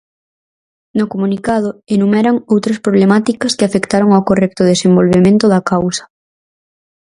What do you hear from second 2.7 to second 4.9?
problemáticas que afectaron ao correcto